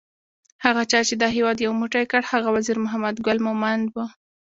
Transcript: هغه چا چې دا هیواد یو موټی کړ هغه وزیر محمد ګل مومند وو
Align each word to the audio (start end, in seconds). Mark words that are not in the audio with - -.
هغه 0.65 0.83
چا 0.91 0.99
چې 1.07 1.15
دا 1.21 1.27
هیواد 1.35 1.57
یو 1.65 1.73
موټی 1.81 2.05
کړ 2.11 2.21
هغه 2.31 2.49
وزیر 2.55 2.77
محمد 2.85 3.15
ګل 3.25 3.37
مومند 3.47 3.85
وو 3.93 4.05